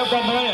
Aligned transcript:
Zé 0.00 0.08
Guamanha. 0.08 0.49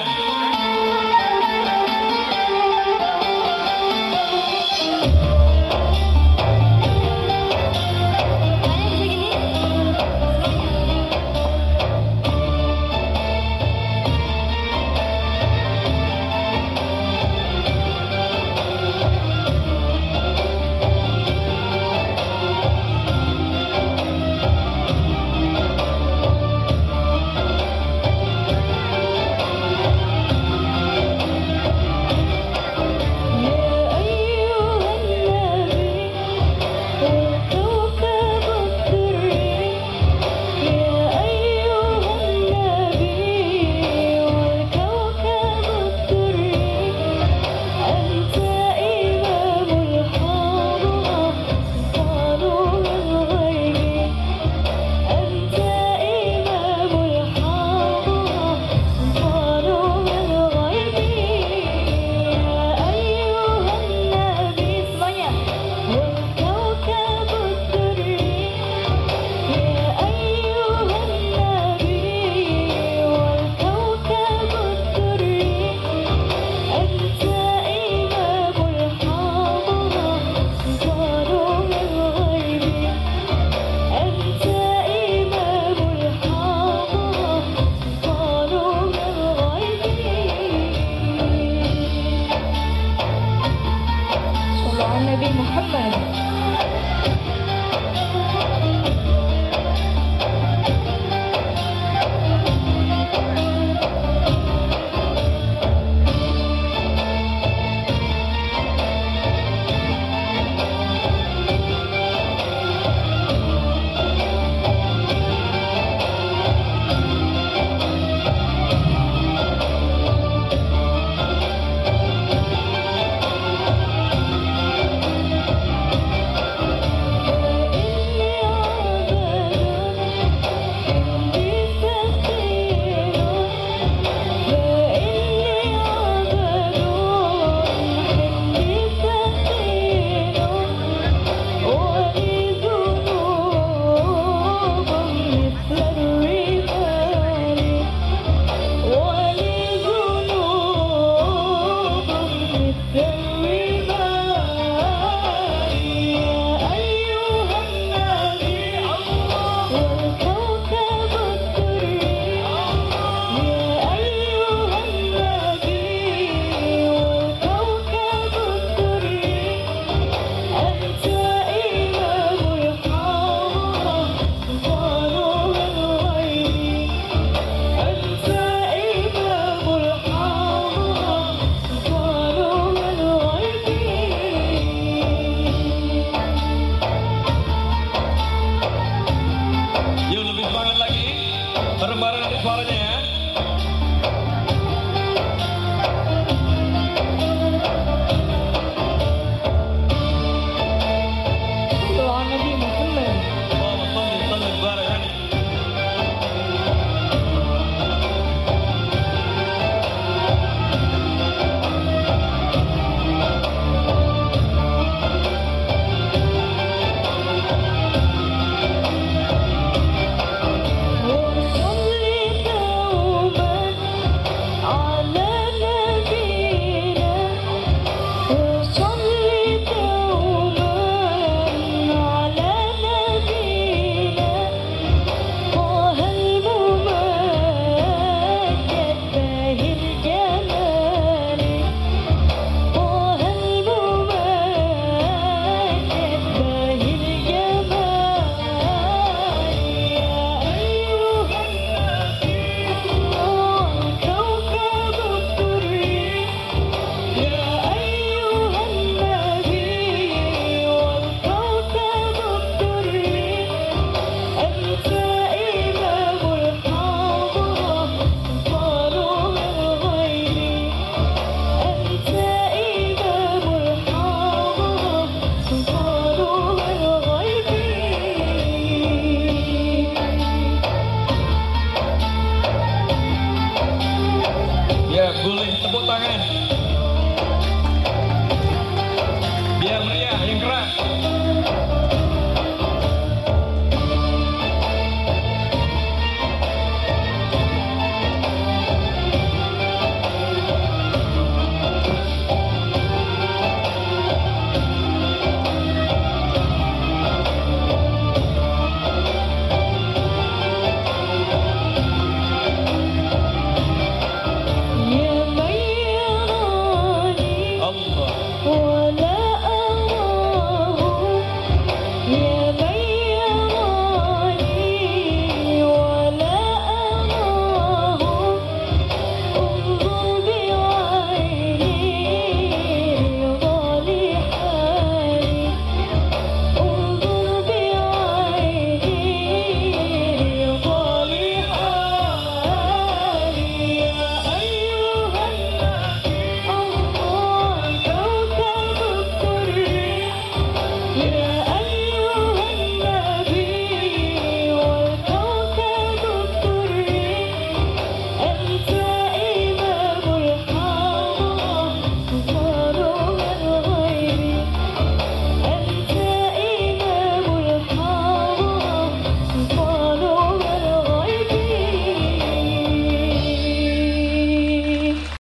Boleh 95.17 95.33
tepuk 95.33 95.97